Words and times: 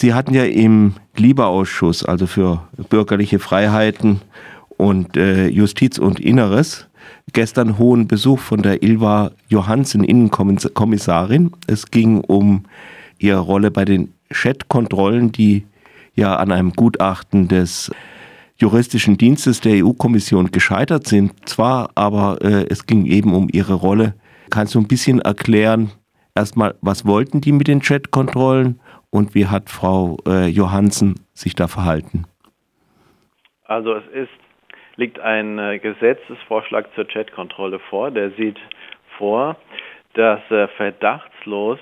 Sie 0.00 0.14
hatten 0.14 0.32
ja 0.32 0.44
im 0.44 0.94
Liebeausschuss, 1.14 2.06
also 2.06 2.26
für 2.26 2.66
bürgerliche 2.88 3.38
Freiheiten 3.38 4.22
und 4.78 5.18
äh, 5.18 5.48
Justiz 5.48 5.98
und 5.98 6.18
Inneres, 6.18 6.88
gestern 7.34 7.76
hohen 7.76 8.08
Besuch 8.08 8.38
von 8.38 8.62
der 8.62 8.82
Ilva 8.82 9.32
Johansen, 9.48 10.02
Innenkommissarin. 10.02 11.52
Es 11.66 11.90
ging 11.90 12.22
um 12.22 12.64
ihre 13.18 13.40
Rolle 13.40 13.70
bei 13.70 13.84
den 13.84 14.14
Chat-Kontrollen, 14.32 15.32
die 15.32 15.66
ja 16.14 16.34
an 16.36 16.50
einem 16.50 16.72
Gutachten 16.72 17.48
des 17.48 17.90
juristischen 18.56 19.18
Dienstes 19.18 19.60
der 19.60 19.84
EU-Kommission 19.84 20.50
gescheitert 20.50 21.08
sind. 21.08 21.32
Zwar, 21.46 21.90
aber 21.94 22.38
äh, 22.40 22.64
es 22.70 22.86
ging 22.86 23.04
eben 23.04 23.34
um 23.34 23.50
ihre 23.52 23.74
Rolle. 23.74 24.14
Kannst 24.48 24.74
du 24.74 24.78
ein 24.78 24.88
bisschen 24.88 25.20
erklären, 25.20 25.90
erstmal, 26.34 26.74
was 26.80 27.04
wollten 27.04 27.42
die 27.42 27.52
mit 27.52 27.68
den 27.68 27.82
Chat-Kontrollen 27.82 28.79
und 29.10 29.34
wie 29.34 29.46
hat 29.46 29.70
Frau 29.70 30.16
äh, 30.26 30.46
Johansen 30.46 31.14
sich 31.32 31.54
da 31.54 31.68
verhalten? 31.68 32.24
Also 33.64 33.94
es 33.94 34.06
ist, 34.08 34.28
liegt 34.96 35.20
ein 35.20 35.58
äh, 35.58 35.78
Gesetzesvorschlag 35.78 36.88
zur 36.94 37.06
Chat-Kontrolle 37.08 37.78
vor, 37.78 38.10
der 38.10 38.30
sieht 38.32 38.58
vor, 39.18 39.56
dass 40.14 40.40
äh, 40.50 40.68
verdachtslos 40.76 41.78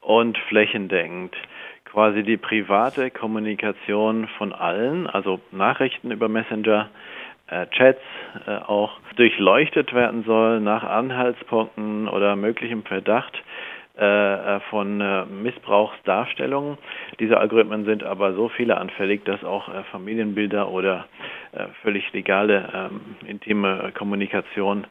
und 0.00 0.38
flächendeckend 0.48 1.34
quasi 1.84 2.22
die 2.22 2.36
private 2.36 3.10
Kommunikation 3.10 4.28
von 4.38 4.52
allen, 4.52 5.06
also 5.06 5.40
Nachrichten 5.50 6.10
über 6.10 6.28
Messenger, 6.28 6.88
äh, 7.48 7.66
Chats 7.66 8.00
äh, 8.46 8.56
auch 8.56 9.00
durchleuchtet 9.16 9.92
werden 9.94 10.24
soll 10.24 10.60
nach 10.60 10.84
Anhaltspunkten 10.84 12.08
oder 12.08 12.36
möglichem 12.36 12.82
Verdacht 12.84 13.42
von 14.70 15.00
äh, 15.00 15.24
Missbrauchsdarstellungen. 15.26 16.78
Diese 17.18 17.38
Algorithmen 17.38 17.84
sind 17.84 18.04
aber 18.04 18.34
so 18.34 18.48
viele 18.48 18.76
anfällig, 18.76 19.24
dass 19.24 19.42
auch 19.42 19.68
äh, 19.68 19.82
Familienbilder 19.90 20.68
oder 20.68 21.06
völlig 21.82 22.12
legale 22.12 22.68
ähm, 22.74 23.00
intime 23.26 23.90
Kommunikation 23.96 24.86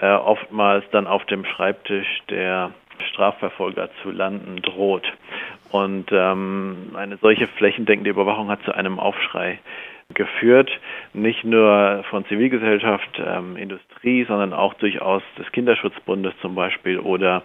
oftmals 0.00 0.84
dann 0.90 1.06
auf 1.06 1.24
dem 1.26 1.44
Schreibtisch 1.44 2.22
der 2.28 2.72
Strafverfolger 3.08 3.90
zu 4.02 4.10
landen 4.10 4.62
droht. 4.62 5.10
Und 5.70 6.06
ähm, 6.10 6.92
eine 6.94 7.16
solche 7.18 7.46
flächendeckende 7.46 8.10
Überwachung 8.10 8.48
hat 8.48 8.62
zu 8.64 8.72
einem 8.72 8.98
Aufschrei 8.98 9.58
geführt, 10.14 10.70
nicht 11.12 11.44
nur 11.44 12.04
von 12.10 12.24
Zivilgesellschaft, 12.26 13.22
ähm, 13.24 13.56
Industrie, 13.56 14.24
sondern 14.24 14.52
auch 14.52 14.74
durchaus 14.74 15.22
des 15.38 15.50
Kinderschutzbundes 15.52 16.34
zum 16.40 16.54
Beispiel 16.54 16.98
oder 16.98 17.42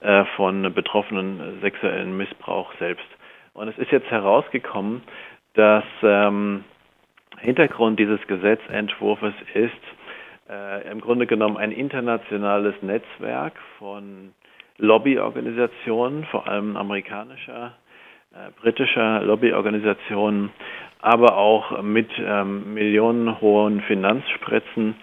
äh, 0.00 0.24
von 0.36 0.74
Betroffenen 0.74 1.60
sexuellen 1.62 2.16
Missbrauch 2.16 2.72
selbst. 2.78 3.06
Und 3.54 3.68
es 3.68 3.78
ist 3.78 3.90
jetzt 3.90 4.10
herausgekommen, 4.10 5.02
dass 5.54 5.84
ähm, 6.02 6.64
Hintergrund 7.38 7.98
dieses 7.98 8.20
Gesetzentwurfs 8.26 9.22
ist 9.54 9.72
äh, 10.48 10.90
im 10.90 11.00
Grunde 11.00 11.26
genommen 11.26 11.56
ein 11.56 11.72
internationales 11.72 12.74
Netzwerk 12.82 13.54
von 13.78 14.32
Lobbyorganisationen, 14.82 16.24
vor 16.24 16.48
allem 16.48 16.76
amerikanischer, 16.76 17.72
äh, 18.32 18.50
britischer 18.60 19.22
Lobbyorganisationen, 19.22 20.50
aber 21.00 21.36
auch 21.36 21.82
mit 21.82 22.10
ähm, 22.18 22.74
millionenhohen 22.74 23.80
Finanzspritzen 23.82 24.94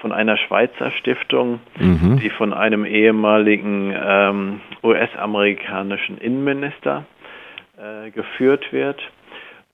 von 0.00 0.12
einer 0.12 0.36
Schweizer 0.36 0.90
Stiftung, 0.90 1.60
mhm. 1.78 2.18
die 2.22 2.28
von 2.30 2.52
einem 2.52 2.84
ehemaligen 2.84 3.94
ähm, 3.96 4.60
US-amerikanischen 4.82 6.18
Innenminister 6.18 7.04
äh, 7.78 8.10
geführt 8.10 8.72
wird. 8.72 9.00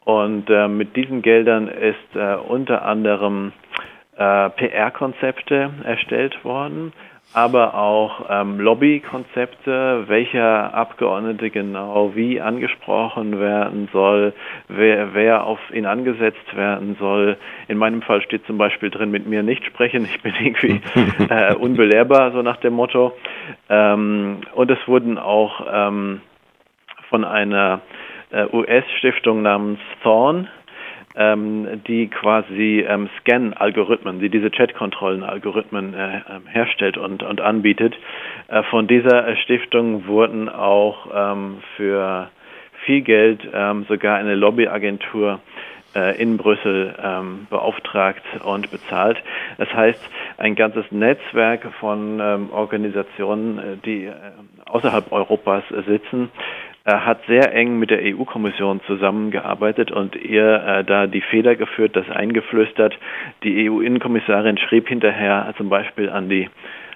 Und 0.04 0.48
äh, 0.48 0.68
mit 0.68 0.94
diesen 0.94 1.22
Geldern 1.22 1.66
ist 1.66 2.14
äh, 2.14 2.36
unter 2.36 2.84
anderem 2.84 3.52
äh, 4.16 4.50
PR-Konzepte 4.50 5.70
erstellt 5.82 6.44
worden, 6.44 6.92
aber 7.32 7.74
auch 7.74 8.26
ähm, 8.30 8.58
Lobbykonzepte, 8.60 10.04
welcher 10.06 10.72
Abgeordnete 10.72 11.50
genau 11.50 12.12
wie 12.14 12.40
angesprochen 12.40 13.38
werden 13.38 13.88
soll, 13.92 14.32
wer, 14.68 15.12
wer 15.14 15.44
auf 15.44 15.58
ihn 15.72 15.86
angesetzt 15.86 16.56
werden 16.56 16.96
soll. 16.98 17.36
In 17.68 17.78
meinem 17.78 18.02
Fall 18.02 18.22
steht 18.22 18.46
zum 18.46 18.58
Beispiel 18.58 18.90
drin, 18.90 19.10
mit 19.10 19.26
mir 19.26 19.42
nicht 19.42 19.64
sprechen, 19.66 20.04
ich 20.04 20.22
bin 20.22 20.34
irgendwie 20.40 20.80
äh, 21.28 21.54
unbelehrbar, 21.54 22.32
so 22.32 22.42
nach 22.42 22.56
dem 22.58 22.74
Motto. 22.74 23.12
Ähm, 23.68 24.40
und 24.54 24.70
es 24.70 24.78
wurden 24.86 25.18
auch 25.18 25.66
ähm, 25.70 26.20
von 27.10 27.24
einer 27.24 27.80
äh, 28.30 28.46
US-Stiftung 28.52 29.42
namens 29.42 29.80
Thorn 30.02 30.48
ähm, 31.16 31.82
die 31.86 32.08
quasi 32.08 32.84
ähm, 32.86 33.08
Scan-Algorithmen, 33.20 34.20
die 34.20 34.28
diese 34.28 34.50
Chat-Kontrollen-Algorithmen 34.50 35.94
äh, 35.94 36.16
ähm, 36.28 36.46
herstellt 36.46 36.98
und, 36.98 37.22
und 37.22 37.40
anbietet. 37.40 37.94
Äh, 38.48 38.62
von 38.64 38.86
dieser 38.86 39.26
äh, 39.26 39.36
Stiftung 39.36 40.06
wurden 40.06 40.48
auch 40.48 41.08
ähm, 41.14 41.58
für 41.76 42.30
viel 42.84 43.00
Geld 43.00 43.40
ähm, 43.52 43.84
sogar 43.88 44.16
eine 44.16 44.34
Lobbyagentur 44.34 45.40
äh, 45.96 46.20
in 46.20 46.36
Brüssel 46.36 46.94
ähm, 47.02 47.46
beauftragt 47.48 48.22
und 48.44 48.70
bezahlt. 48.70 49.16
Das 49.56 49.72
heißt, 49.72 50.00
ein 50.36 50.54
ganzes 50.54 50.84
Netzwerk 50.90 51.66
von 51.80 52.20
Organisationen, 52.52 53.58
äh, 53.58 53.62
die 53.82 54.04
äh, 54.04 54.12
außerhalb 54.66 55.10
Europas 55.10 55.64
sitzen, 55.86 56.30
hat 56.92 57.20
sehr 57.26 57.52
eng 57.52 57.78
mit 57.78 57.90
der 57.90 58.00
EU-Kommission 58.02 58.80
zusammengearbeitet 58.86 59.90
und 59.90 60.14
ihr 60.16 60.62
äh, 60.64 60.84
da 60.84 61.06
die 61.06 61.20
Feder 61.20 61.56
geführt, 61.56 61.96
das 61.96 62.08
eingeflüstert. 62.08 62.96
Die 63.42 63.68
EU-Innenkommissarin 63.68 64.58
schrieb 64.58 64.88
hinterher 64.88 65.52
zum 65.56 65.68
Beispiel 65.68 66.08
an 66.10 66.28
die 66.28 66.48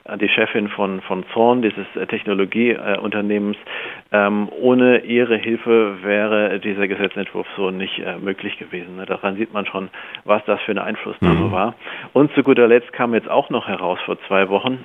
an 0.04 0.18
die 0.18 0.28
Chefin 0.28 0.68
von, 0.68 1.00
von 1.02 1.24
Zorn, 1.32 1.62
dieses 1.62 1.86
äh, 1.94 2.06
Technologieunternehmens. 2.06 3.56
Ähm, 4.12 4.48
ohne 4.60 5.00
ihre 5.00 5.36
Hilfe 5.36 6.02
wäre 6.02 6.58
dieser 6.58 6.88
Gesetzentwurf 6.88 7.46
so 7.56 7.70
nicht 7.70 7.98
äh, 7.98 8.16
möglich 8.18 8.58
gewesen. 8.58 8.96
Ne? 8.96 9.06
Daran 9.06 9.36
sieht 9.36 9.52
man 9.52 9.66
schon, 9.66 9.88
was 10.24 10.44
das 10.46 10.60
für 10.62 10.72
eine 10.72 10.84
Einflussnahme 10.84 11.46
mhm. 11.46 11.52
war. 11.52 11.74
Und 12.12 12.32
zu 12.34 12.42
guter 12.42 12.66
Letzt 12.66 12.92
kam 12.92 13.14
jetzt 13.14 13.28
auch 13.28 13.50
noch 13.50 13.68
heraus 13.68 13.98
vor 14.04 14.18
zwei 14.26 14.48
Wochen, 14.48 14.84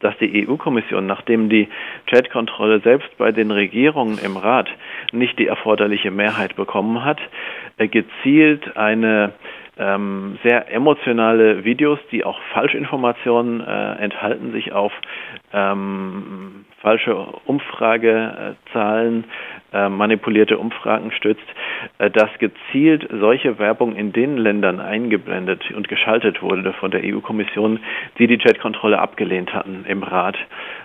dass 0.00 0.16
die 0.18 0.46
EU-Kommission, 0.46 1.06
nachdem 1.06 1.48
die 1.48 1.68
Chat-Kontrolle 2.06 2.80
selbst 2.80 3.16
bei 3.18 3.32
den 3.32 3.50
Regierungen 3.50 4.18
im 4.18 4.36
Rat 4.36 4.68
nicht 5.12 5.38
die 5.38 5.46
erforderliche 5.46 6.10
Mehrheit 6.10 6.56
bekommen 6.56 7.04
hat, 7.04 7.18
äh, 7.78 7.88
gezielt 7.88 8.76
eine 8.76 9.32
ähm, 9.78 10.38
sehr 10.42 10.72
emotionale 10.72 11.64
Videos, 11.64 11.98
die 12.10 12.24
auch 12.24 12.38
Falschinformationen 12.52 13.60
äh, 13.60 13.92
enthalten, 14.02 14.52
sich 14.52 14.72
auf 14.72 14.92
ähm, 15.52 16.64
falsche 16.80 17.14
Umfragezahlen, 17.44 19.24
äh, 19.72 19.88
manipulierte 19.88 20.58
Umfragen 20.58 21.10
stützt, 21.12 21.42
äh, 21.98 22.10
dass 22.10 22.30
gezielt 22.38 23.08
solche 23.10 23.58
Werbung 23.58 23.96
in 23.96 24.12
den 24.12 24.36
Ländern 24.38 24.80
eingeblendet 24.80 25.70
und 25.72 25.88
geschaltet 25.88 26.40
wurde 26.42 26.72
von 26.74 26.90
der 26.90 27.02
EU-Kommission, 27.04 27.80
die 28.18 28.26
die 28.26 28.38
Chatkontrolle 28.38 28.98
abgelehnt 28.98 29.52
hatten 29.52 29.84
im 29.88 30.02
Rat. 30.02 30.36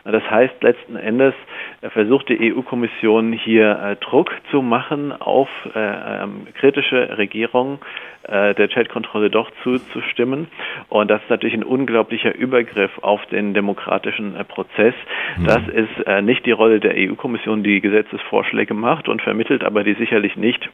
Das 0.04 0.24
heißt, 0.30 0.62
letzten 0.64 0.96
Endes 0.96 1.34
äh, 1.82 1.90
versucht 1.90 2.28
die 2.30 2.54
EU-Kommission 2.54 3.32
hier 3.32 3.80
äh, 3.80 3.96
Druck 4.04 4.32
zu 4.52 4.62
machen 4.62 5.12
auf 5.14 5.48
äh, 5.76 6.24
ähm, 6.24 6.48
kritische 6.56 7.18
Regierungen, 7.18 7.80
der 8.26 8.70
Chatkontrolle 8.84 9.30
doch 9.30 9.50
zuzustimmen. 9.64 10.48
Und 10.90 11.10
das 11.10 11.22
ist 11.24 11.30
natürlich 11.30 11.56
ein 11.56 11.64
unglaublicher 11.64 12.36
Übergriff 12.36 12.92
auf 13.02 13.26
den 13.28 13.54
demokratischen 13.54 14.36
äh, 14.36 14.44
Prozess. 14.44 14.94
Mhm. 15.38 15.46
Das 15.46 15.68
ist 15.68 16.08
äh, 16.08 16.22
nicht 16.22 16.46
die 16.46 16.52
Rolle 16.52 16.80
der 16.80 16.94
EU-Kommission, 16.96 17.64
die 17.64 17.82
Gesetzesvorschläge 17.82 18.74
macht 18.74 19.08
und 19.08 19.22
vermittelt, 19.22 19.64
aber 19.64 19.84
die 19.84 19.94
sicherlich 19.94 20.36
nicht 20.36 20.70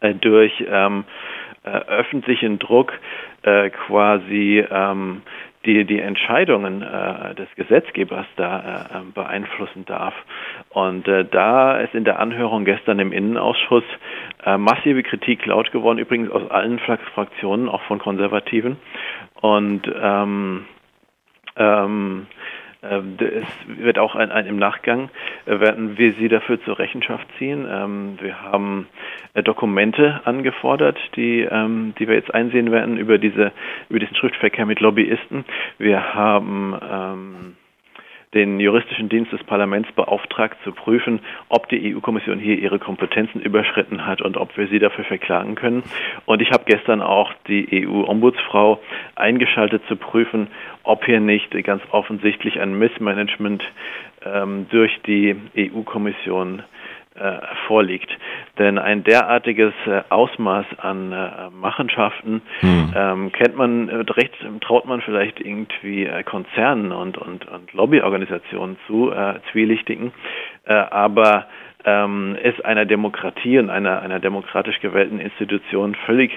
äh, 0.00 0.14
durch 0.14 0.64
ähm, 0.68 1.04
äh, 1.64 1.68
öffentlichen 1.70 2.58
Druck 2.58 2.92
äh, 3.42 3.70
quasi 3.70 4.64
ähm, 4.70 5.22
die 5.66 5.84
die 5.84 6.00
Entscheidungen 6.00 6.82
äh, 6.82 7.34
des 7.34 7.48
Gesetzgebers 7.56 8.26
da 8.36 9.02
äh, 9.02 9.12
beeinflussen 9.12 9.84
darf. 9.84 10.14
Und 10.70 11.06
äh, 11.08 11.24
da 11.24 11.78
ist 11.78 11.94
in 11.94 12.04
der 12.04 12.18
Anhörung 12.20 12.64
gestern 12.64 12.98
im 12.98 13.12
Innenausschuss 13.12 13.84
äh, 14.44 14.56
massive 14.56 15.02
Kritik 15.02 15.44
laut 15.46 15.70
geworden, 15.72 15.98
übrigens 15.98 16.30
aus 16.30 16.50
allen 16.50 16.78
Fraktionen, 16.78 17.68
auch 17.68 17.82
von 17.82 17.98
Konservativen. 17.98 18.76
Und 19.40 19.82
ähm, 20.00 20.46
ähm, 20.46 20.64
ähm, 21.56 22.26
es 23.18 23.44
wird 23.66 23.98
auch 23.98 24.14
ein, 24.14 24.30
ein, 24.30 24.46
im 24.46 24.58
Nachgang 24.58 25.10
äh, 25.46 25.60
werden 25.60 25.98
wir 25.98 26.12
Sie 26.14 26.28
dafür 26.28 26.62
zur 26.64 26.78
Rechenschaft 26.78 27.26
ziehen. 27.38 27.66
Ähm, 27.70 28.18
wir 28.20 28.42
haben 28.42 28.86
äh, 29.34 29.42
Dokumente 29.42 30.20
angefordert, 30.24 30.98
die, 31.16 31.40
ähm, 31.40 31.94
die 31.98 32.08
wir 32.08 32.14
jetzt 32.14 32.34
einsehen 32.34 32.70
werden 32.70 32.96
über 32.96 33.18
diese 33.18 33.52
über 33.88 33.98
diesen 33.98 34.16
Schriftverkehr 34.16 34.66
mit 34.66 34.80
Lobbyisten. 34.80 35.44
Wir 35.78 36.14
haben 36.14 37.56
den 38.36 38.60
juristischen 38.60 39.08
Dienst 39.08 39.32
des 39.32 39.42
Parlaments 39.44 39.90
beauftragt, 39.92 40.58
zu 40.62 40.72
prüfen, 40.72 41.20
ob 41.48 41.70
die 41.70 41.96
EU-Kommission 41.96 42.38
hier 42.38 42.58
ihre 42.58 42.78
Kompetenzen 42.78 43.40
überschritten 43.40 44.06
hat 44.06 44.20
und 44.20 44.36
ob 44.36 44.54
wir 44.58 44.68
sie 44.68 44.78
dafür 44.78 45.04
verklagen 45.04 45.54
können. 45.54 45.82
Und 46.26 46.42
ich 46.42 46.50
habe 46.50 46.64
gestern 46.66 47.00
auch 47.00 47.32
die 47.48 47.86
EU-Ombudsfrau 47.88 48.78
eingeschaltet 49.14 49.82
zu 49.88 49.96
prüfen, 49.96 50.48
ob 50.82 51.06
hier 51.06 51.20
nicht 51.20 51.50
ganz 51.64 51.82
offensichtlich 51.90 52.60
ein 52.60 52.78
Missmanagement 52.78 53.64
ähm, 54.24 54.66
durch 54.70 54.92
die 55.06 55.36
EU-Kommission 55.56 56.62
vorliegt. 57.66 58.10
Denn 58.58 58.78
ein 58.78 59.04
derartiges 59.04 59.72
äh, 59.86 60.02
Ausmaß 60.08 60.66
an 60.78 61.12
äh, 61.12 61.50
Machenschaften 61.50 62.42
hm. 62.60 62.94
ähm, 62.96 63.32
kennt 63.32 63.56
man 63.56 63.88
äh, 63.88 63.96
recht, 64.12 64.34
traut 64.60 64.86
man 64.86 65.00
vielleicht 65.00 65.40
irgendwie 65.40 66.06
äh, 66.06 66.22
Konzernen 66.22 66.92
und, 66.92 67.18
und, 67.18 67.46
und 67.46 67.72
Lobbyorganisationen 67.72 68.76
zu, 68.86 69.12
äh, 69.12 69.34
zwielichtigen, 69.52 70.12
äh, 70.64 70.74
aber 70.74 71.46
ähm, 71.84 72.36
ist 72.42 72.64
einer 72.64 72.84
Demokratie 72.84 73.58
und 73.58 73.70
einer, 73.70 74.02
einer 74.02 74.18
demokratisch 74.18 74.80
gewählten 74.80 75.20
Institution 75.20 75.94
völlig 76.06 76.32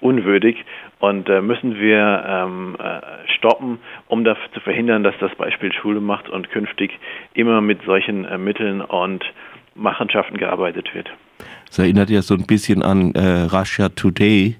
unwürdig 0.00 0.64
und 1.00 1.28
äh, 1.28 1.40
müssen 1.40 1.78
wir 1.78 2.24
ähm, 2.26 2.76
äh, 2.78 3.28
stoppen, 3.36 3.78
um 4.06 4.24
dafür 4.24 4.52
zu 4.52 4.60
verhindern, 4.60 5.02
dass 5.02 5.14
das 5.18 5.34
Beispiel 5.34 5.72
Schule 5.72 6.00
macht 6.00 6.28
und 6.28 6.50
künftig 6.50 6.92
immer 7.34 7.60
mit 7.60 7.82
solchen 7.82 8.24
äh, 8.24 8.38
Mitteln 8.38 8.80
und 8.80 9.24
Machenschaften 9.78 10.36
gearbeitet 10.36 10.88
wird. 10.94 11.08
Das 11.66 11.78
erinnert 11.78 12.10
ja 12.10 12.22
so 12.22 12.34
ein 12.34 12.44
bisschen 12.44 12.82
an 12.82 13.12
äh, 13.14 13.42
Russia 13.42 13.88
Today 13.90 14.56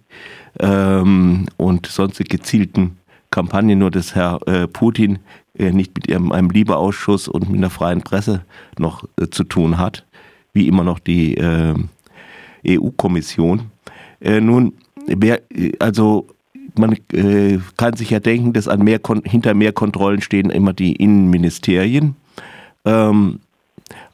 ähm, 0.61 1.47
und 1.56 1.87
sonst 1.87 2.19
gezielten 2.29 2.99
Kampagnen, 3.31 3.79
nur 3.79 3.91
dass 3.91 4.15
Herr 4.15 4.41
äh, 4.47 4.67
Putin 4.67 5.19
äh, 5.59 5.70
nicht 5.70 5.94
mit 5.94 6.09
ihrem, 6.09 6.32
einem 6.32 6.50
Liebeausschuss 6.50 7.29
und 7.29 7.49
mit 7.49 7.59
einer 7.59 7.70
freien 7.70 8.03
Presse 8.03 8.43
noch 8.79 9.05
äh, 9.20 9.29
zu 9.29 9.44
tun 9.44 9.79
hat, 9.79 10.06
wie 10.53 10.69
immer 10.69 10.85
noch 10.85 10.99
die 10.99 11.35
ähm, 11.35 11.88
EU-Kommission. 12.67 13.70
Äh, 14.20 14.41
nun, 14.41 14.75
wer, 15.06 15.41
also 15.79 16.26
man 16.79 16.97
äh, 17.12 17.59
kann 17.76 17.97
sich 17.97 18.11
ja 18.11 18.20
denken, 18.20 18.53
dass 18.53 18.67
mehr 18.76 19.00
hinter 19.25 19.55
mehr 19.55 19.73
Kontrollen 19.73 20.20
stehen 20.20 20.50
immer 20.50 20.73
die 20.73 20.94
Innenministerien. 20.94 22.17
Ähm, 22.85 23.41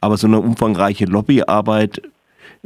aber 0.01 0.17
so 0.17 0.27
eine 0.27 0.41
umfangreiche 0.41 1.07
Lobbyarbeit, 1.07 2.03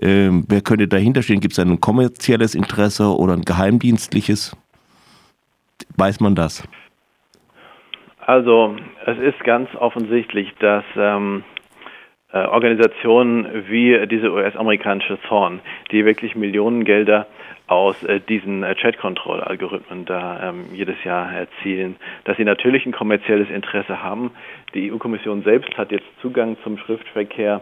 äh, 0.00 0.30
wer 0.30 0.60
könnte 0.60 0.88
dahinter 0.88 1.22
stehen? 1.22 1.40
Gibt 1.40 1.52
es 1.52 1.58
ein 1.58 1.80
kommerzielles 1.80 2.54
Interesse 2.54 3.08
oder 3.16 3.32
ein 3.32 3.42
geheimdienstliches? 3.42 4.56
Weiß 5.96 6.20
man 6.20 6.34
das? 6.34 6.66
Also 8.20 8.76
es 9.06 9.18
ist 9.18 9.42
ganz 9.44 9.74
offensichtlich, 9.74 10.52
dass 10.60 10.84
ähm, 10.96 11.44
äh, 12.32 12.44
Organisationen 12.44 13.64
wie 13.68 14.06
diese 14.06 14.30
US-amerikanische 14.30 15.18
Zorn, 15.28 15.60
die 15.90 16.04
wirklich 16.04 16.36
Millionengelder 16.36 17.26
aus 17.68 18.02
äh, 18.04 18.20
diesen 18.20 18.62
äh, 18.62 18.74
Chat-Control-Algorithmen 18.74 20.04
da 20.04 20.50
ähm, 20.50 20.64
jedes 20.72 21.02
Jahr 21.04 21.30
erzielen, 21.32 21.96
dass 22.24 22.36
sie 22.36 22.44
natürlich 22.44 22.84
ein 22.86 22.92
kommerzielles 22.92 23.50
Interesse 23.50 24.02
haben. 24.02 24.32
Die 24.74 24.90
EU-Kommission 24.90 25.42
selbst 25.42 25.76
hat 25.76 25.92
jetzt 25.92 26.06
Zugang 26.20 26.56
zum 26.64 26.78
Schriftverkehr 26.78 27.60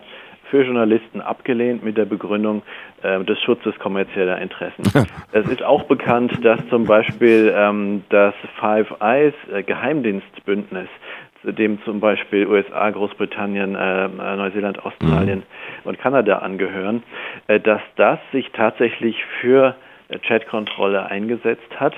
für 0.51 0.63
Journalisten 0.63 1.21
abgelehnt 1.21 1.83
mit 1.83 1.97
der 1.97 2.05
Begründung 2.05 2.63
äh, 3.03 3.23
des 3.25 3.41
Schutzes 3.43 3.77
kommerzieller 3.81 4.41
Interessen. 4.41 4.85
es 5.33 5.49
ist 5.49 5.63
auch 5.63 5.85
bekannt, 5.85 6.45
dass 6.45 6.61
zum 6.69 6.85
Beispiel 6.85 7.53
ähm, 7.55 8.05
das 8.09 8.35
Five 8.61 8.95
Eyes 9.01 9.35
äh, 9.53 9.65
Geheimdienstbündnis 9.65 10.89
zu 11.43 11.53
dem 11.53 11.83
zum 11.85 12.01
Beispiel 12.01 12.47
USA, 12.47 12.91
Großbritannien, 12.91 13.75
äh, 13.75 14.09
Neuseeland, 14.09 14.85
Australien 14.85 15.41
mhm. 15.41 15.89
und 15.89 15.99
Kanada 15.99 16.39
angehören, 16.39 17.03
äh, 17.49 17.61
dass 17.61 17.83
das 17.97 18.19
sich 18.33 18.51
tatsächlich 18.53 19.17
für 19.41 19.75
Chatkontrolle 20.23 21.07
eingesetzt 21.07 21.81
hat. 21.81 21.95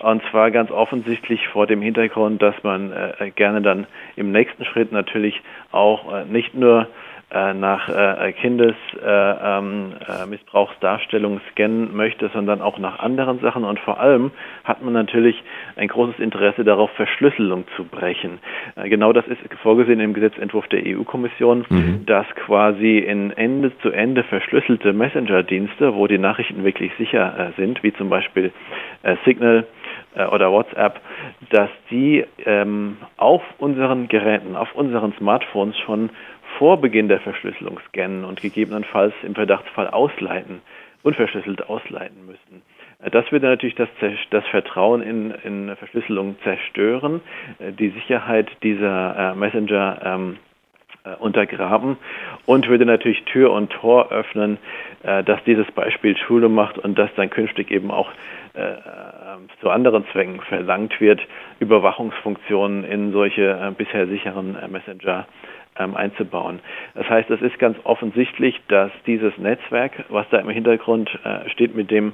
Und 0.00 0.22
zwar 0.30 0.50
ganz 0.50 0.70
offensichtlich 0.70 1.46
vor 1.48 1.66
dem 1.66 1.82
Hintergrund, 1.82 2.40
dass 2.40 2.54
man 2.62 2.92
äh, 2.92 3.30
gerne 3.34 3.60
dann 3.62 3.86
im 4.16 4.32
nächsten 4.32 4.64
Schritt 4.64 4.92
natürlich 4.92 5.40
auch 5.72 6.12
äh, 6.12 6.24
nicht 6.24 6.54
nur 6.54 6.82
äh, 6.82 6.86
nach 7.32 7.88
äh, 7.88 8.32
Kindesmissbrauchsdarstellung 8.32 11.32
äh, 11.32 11.36
ähm, 11.36 11.42
scannen 11.52 11.96
möchte, 11.96 12.28
sondern 12.34 12.60
auch 12.60 12.78
nach 12.78 12.98
anderen 12.98 13.38
Sachen. 13.40 13.64
Und 13.64 13.78
vor 13.78 14.00
allem 14.00 14.32
hat 14.64 14.82
man 14.82 14.92
natürlich 14.92 15.40
ein 15.76 15.86
großes 15.86 16.18
Interesse 16.18 16.64
darauf, 16.64 16.90
Verschlüsselung 16.92 17.66
zu 17.76 17.84
brechen. 17.84 18.40
Genau 18.84 19.12
das 19.12 19.28
ist 19.28 19.38
vorgesehen 19.62 20.00
im 20.00 20.12
Gesetzentwurf 20.12 20.66
der 20.68 20.82
EU-Kommission, 20.84 21.64
mhm. 21.68 22.04
dass 22.06 22.26
quasi 22.34 22.98
in 22.98 23.30
Ende 23.30 23.70
zu 23.78 23.90
Ende 23.90 24.24
verschlüsselte 24.24 24.92
Messenger-Dienste, 24.92 25.94
wo 25.94 26.08
die 26.08 26.18
Nachrichten 26.18 26.64
wirklich 26.64 26.90
sicher 26.98 27.52
sind, 27.56 27.82
wie 27.82 27.92
zum 27.92 28.10
Beispiel 28.10 28.52
Signal, 29.24 29.66
oder 30.14 30.50
WhatsApp, 30.50 31.00
dass 31.50 31.70
die 31.90 32.24
ähm, 32.44 32.96
auf 33.16 33.42
unseren 33.58 34.08
Geräten, 34.08 34.56
auf 34.56 34.74
unseren 34.74 35.12
Smartphones 35.18 35.78
schon 35.78 36.10
vor 36.58 36.80
Beginn 36.80 37.08
der 37.08 37.20
Verschlüsselung 37.20 37.78
scannen 37.88 38.24
und 38.24 38.40
gegebenenfalls 38.40 39.14
im 39.22 39.34
Verdachtsfall 39.34 39.88
ausleiten, 39.88 40.62
unverschlüsselt 41.02 41.68
ausleiten 41.68 42.26
müssten. 42.26 42.62
Äh, 43.02 43.10
das 43.10 43.30
würde 43.32 43.46
natürlich 43.46 43.74
das, 43.76 43.88
das 44.30 44.46
Vertrauen 44.48 45.02
in, 45.02 45.30
in, 45.44 45.76
Verschlüsselung 45.76 46.36
zerstören, 46.42 47.20
äh, 47.58 47.72
die 47.72 47.90
Sicherheit 47.90 48.48
dieser 48.62 49.32
äh, 49.32 49.34
Messenger 49.34 50.00
ähm, 50.04 50.36
untergraben 51.18 51.96
und 52.46 52.68
würde 52.68 52.84
natürlich 52.84 53.22
Tür 53.24 53.52
und 53.52 53.70
Tor 53.70 54.12
öffnen, 54.12 54.58
dass 55.02 55.42
dieses 55.44 55.70
Beispiel 55.72 56.16
Schule 56.16 56.48
macht 56.48 56.76
und 56.76 56.98
dass 56.98 57.08
dann 57.16 57.30
künftig 57.30 57.70
eben 57.70 57.90
auch 57.90 58.10
äh, 58.52 58.74
zu 59.60 59.70
anderen 59.70 60.04
Zwecken 60.12 60.40
verlangt 60.40 61.00
wird, 61.00 61.20
Überwachungsfunktionen 61.60 62.84
in 62.84 63.12
solche 63.12 63.72
bisher 63.78 64.06
sicheren 64.06 64.56
Messenger 64.70 65.26
ähm, 65.78 65.96
einzubauen. 65.96 66.60
Das 66.94 67.08
heißt, 67.08 67.30
es 67.30 67.40
ist 67.42 67.58
ganz 67.58 67.78
offensichtlich, 67.84 68.60
dass 68.68 68.90
dieses 69.06 69.36
Netzwerk, 69.38 70.04
was 70.08 70.26
da 70.30 70.38
im 70.38 70.48
Hintergrund 70.50 71.10
äh, 71.24 71.48
steht, 71.50 71.74
mit 71.74 71.90
dem 71.90 72.08
äh, 72.08 72.12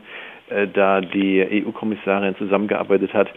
da 0.73 1.01
die 1.01 1.65
EU-Kommissarin 1.67 2.37
zusammengearbeitet 2.37 3.13
hat, 3.15 3.29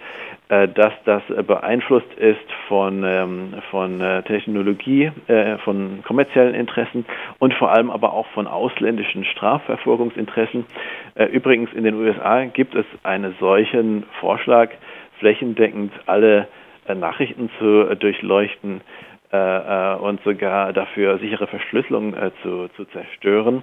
äh, 0.50 0.68
dass 0.68 0.94
das 1.06 1.22
beeinflusst 1.46 2.12
ist 2.16 2.52
von, 2.68 3.04
ähm, 3.06 3.54
von 3.70 4.02
äh, 4.02 4.24
Technologie, 4.24 5.12
äh, 5.28 5.60
von 5.60 6.04
kommerziellen 6.04 6.56
Interessen 6.56 7.06
und 7.38 7.54
vor 7.54 7.72
allem 7.72 7.92
aber 7.92 8.14
auch 8.14 8.26
von 8.34 8.48
ausländischen 8.48 9.26
Strafverfolgungsinteressen. 9.26 10.66
Äh, 11.14 11.26
übrigens 11.26 11.72
in 11.74 11.84
den 11.84 11.94
USA 11.94 12.46
gibt 12.46 12.74
es 12.74 12.86
einen 13.04 13.36
solchen 13.40 14.06
Vorschlag, 14.20 14.72
flächendeckend 15.20 15.92
alle 16.08 16.48
Nachrichten 16.88 17.52
zu 17.60 17.96
durchleuchten, 17.96 18.82
äh, 19.32 19.38
äh, 19.38 19.96
und 19.98 20.22
sogar 20.24 20.74
dafür 20.74 21.20
sichere 21.20 21.46
Verschlüsselung 21.46 22.16
äh, 22.16 22.32
zu, 22.42 22.68
zu 22.70 22.86
zerstören. 22.86 23.62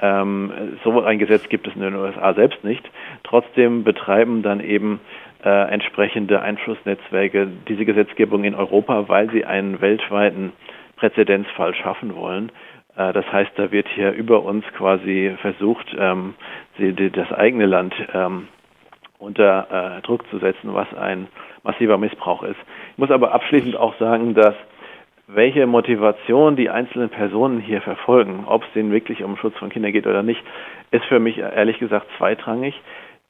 Ähm, 0.00 0.78
so 0.84 1.02
ein 1.02 1.18
Gesetz 1.18 1.48
gibt 1.48 1.66
es 1.66 1.74
in 1.74 1.80
den 1.80 1.96
USA 1.96 2.32
selbst 2.34 2.62
nicht. 2.62 2.88
Trotzdem 3.24 3.82
betreiben 3.82 4.42
dann 4.42 4.60
eben 4.60 5.00
äh, 5.44 5.48
entsprechende 5.48 6.42
Einflussnetzwerke 6.42 7.48
diese 7.66 7.84
Gesetzgebung 7.84 8.44
in 8.44 8.54
Europa, 8.54 9.08
weil 9.08 9.28
sie 9.30 9.44
einen 9.44 9.80
weltweiten 9.80 10.52
Präzedenzfall 10.94 11.74
schaffen 11.74 12.14
wollen. 12.14 12.52
Äh, 12.96 13.12
das 13.12 13.24
heißt, 13.32 13.50
da 13.56 13.72
wird 13.72 13.88
hier 13.88 14.12
über 14.12 14.44
uns 14.44 14.64
quasi 14.76 15.34
versucht, 15.40 15.86
ähm, 15.98 16.34
das 16.78 17.32
eigene 17.32 17.66
Land 17.66 17.94
ähm, 18.14 18.46
unter 19.18 19.98
äh, 19.98 20.02
Druck 20.02 20.28
zu 20.30 20.38
setzen, 20.38 20.72
was 20.72 20.92
ein 20.94 21.26
massiver 21.62 21.98
Missbrauch 21.98 22.42
ist. 22.42 22.60
Ich 22.92 22.98
muss 22.98 23.10
aber 23.10 23.32
abschließend 23.32 23.76
auch 23.76 23.96
sagen, 23.98 24.34
dass 24.34 24.54
welche 25.34 25.66
Motivation 25.66 26.56
die 26.56 26.70
einzelnen 26.70 27.08
Personen 27.08 27.60
hier 27.60 27.80
verfolgen, 27.80 28.44
ob 28.46 28.64
es 28.64 28.72
denen 28.74 28.92
wirklich 28.92 29.22
um 29.22 29.36
Schutz 29.36 29.56
von 29.58 29.70
Kindern 29.70 29.92
geht 29.92 30.06
oder 30.06 30.22
nicht, 30.22 30.42
ist 30.90 31.04
für 31.04 31.20
mich 31.20 31.38
ehrlich 31.38 31.78
gesagt 31.78 32.06
zweitrangig. 32.18 32.74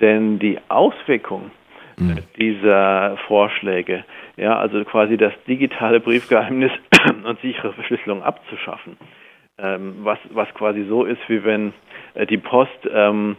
Denn 0.01 0.39
die 0.39 0.59
Auswirkung 0.69 1.51
mhm. 1.99 2.19
dieser 2.39 3.19
Vorschläge, 3.27 4.05
ja, 4.37 4.59
also 4.59 4.83
quasi 4.85 5.17
das 5.17 5.33
digitale 5.47 6.01
Briefgeheimnis 6.01 6.73
und 7.25 7.39
sichere 7.41 7.73
Verschlüsselung 7.75 8.23
abzuschaffen, 8.23 8.97
ähm, 9.59 9.97
was, 10.03 10.19
was 10.31 10.49
quasi 10.55 10.85
so 10.89 11.05
ist, 11.05 11.21
wie 11.29 11.45
wenn 11.45 11.75
äh, 12.15 12.27
die 12.27 12.39
Post 12.39 12.71
ähm, 12.91 13.37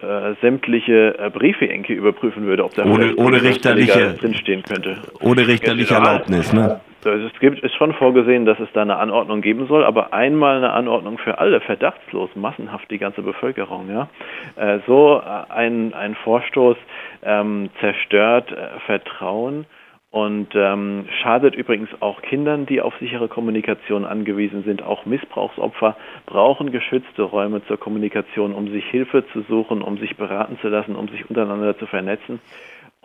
äh, 0.00 0.34
sämtliche 0.40 1.18
äh, 1.18 1.30
Briefehenke 1.30 1.92
überprüfen 1.92 2.46
würde, 2.46 2.64
ob 2.64 2.74
da 2.74 2.84
ohne, 2.84 3.16
ohne 3.16 3.42
richterliche 3.42 4.14
drinstehen 4.14 4.62
könnte. 4.62 4.98
Ohne 5.20 5.48
richterliche 5.48 5.94
Erlaubnis, 5.94 6.52
ne? 6.52 6.80
Also 7.06 7.26
es 7.26 7.40
gibt, 7.40 7.60
ist 7.60 7.74
schon 7.74 7.92
vorgesehen, 7.94 8.46
dass 8.46 8.58
es 8.60 8.68
da 8.72 8.82
eine 8.82 8.96
Anordnung 8.96 9.40
geben 9.40 9.66
soll, 9.66 9.84
aber 9.84 10.12
einmal 10.12 10.58
eine 10.58 10.72
Anordnung 10.72 11.18
für 11.18 11.38
alle, 11.38 11.60
verdachtslos, 11.60 12.30
massenhaft 12.34 12.90
die 12.90 12.98
ganze 12.98 13.22
Bevölkerung. 13.22 13.90
Ja? 13.90 14.08
Äh, 14.56 14.80
so 14.86 15.20
ein, 15.20 15.94
ein 15.94 16.14
Vorstoß 16.16 16.76
ähm, 17.22 17.70
zerstört 17.80 18.50
äh, 18.52 18.80
Vertrauen 18.86 19.66
und 20.14 20.54
ähm, 20.54 21.06
schadet 21.22 21.56
übrigens 21.56 21.88
auch 21.98 22.22
Kindern, 22.22 22.66
die 22.66 22.80
auf 22.80 22.94
sichere 23.00 23.26
Kommunikation 23.26 24.04
angewiesen 24.04 24.62
sind. 24.62 24.80
Auch 24.80 25.06
Missbrauchsopfer 25.06 25.96
brauchen 26.24 26.70
geschützte 26.70 27.22
Räume 27.22 27.66
zur 27.66 27.80
Kommunikation, 27.80 28.54
um 28.54 28.70
sich 28.70 28.84
Hilfe 28.86 29.24
zu 29.32 29.42
suchen, 29.48 29.82
um 29.82 29.98
sich 29.98 30.16
beraten 30.16 30.56
zu 30.62 30.68
lassen, 30.68 30.94
um 30.94 31.08
sich 31.08 31.28
untereinander 31.28 31.76
zu 31.76 31.86
vernetzen. 31.86 32.38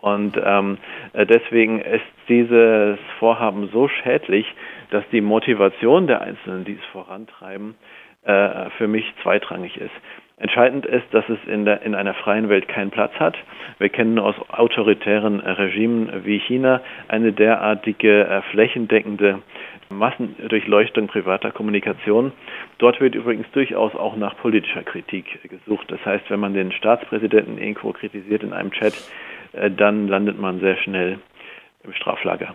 Und 0.00 0.40
ähm, 0.42 0.78
äh, 1.12 1.26
deswegen 1.26 1.80
ist 1.80 2.04
dieses 2.28 2.98
Vorhaben 3.18 3.68
so 3.72 3.88
schädlich, 3.88 4.46
dass 4.90 5.04
die 5.12 5.20
Motivation 5.20 6.06
der 6.06 6.22
Einzelnen, 6.22 6.64
die 6.64 6.74
es 6.74 6.84
vorantreiben, 6.92 7.74
äh, 8.22 8.70
für 8.78 8.88
mich 8.88 9.04
zweitrangig 9.22 9.76
ist. 9.76 9.92
Entscheidend 10.38 10.86
ist, 10.86 11.04
dass 11.12 11.28
es 11.28 11.38
in, 11.46 11.66
der, 11.66 11.82
in 11.82 11.94
einer 11.94 12.14
freien 12.14 12.48
Welt 12.48 12.66
keinen 12.66 12.90
Platz 12.90 13.12
hat. 13.20 13.36
Wir 13.78 13.90
kennen 13.90 14.18
aus 14.18 14.34
autoritären 14.48 15.38
Regimen 15.40 16.24
wie 16.24 16.38
China 16.38 16.80
eine 17.08 17.32
derartige 17.34 18.26
äh, 18.26 18.40
flächendeckende 18.50 19.42
Massendurchleuchtung 19.90 21.08
privater 21.08 21.50
Kommunikation. 21.50 22.32
Dort 22.78 23.00
wird 23.00 23.14
übrigens 23.14 23.50
durchaus 23.52 23.94
auch 23.94 24.16
nach 24.16 24.34
politischer 24.38 24.82
Kritik 24.82 25.40
gesucht. 25.42 25.90
Das 25.90 26.04
heißt, 26.06 26.30
wenn 26.30 26.40
man 26.40 26.54
den 26.54 26.72
Staatspräsidenten 26.72 27.58
irgendwo 27.58 27.92
kritisiert 27.92 28.42
in 28.42 28.54
einem 28.54 28.70
Chat, 28.70 28.94
dann 29.52 30.08
landet 30.08 30.38
man 30.38 30.60
sehr 30.60 30.76
schnell 30.78 31.18
im 31.84 31.92
Straflager. 31.92 32.54